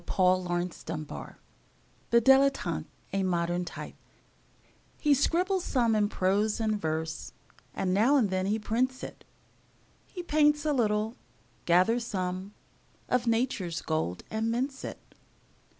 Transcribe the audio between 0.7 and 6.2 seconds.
Dunbar The Dilettante: A Modern Type HE scribbles some in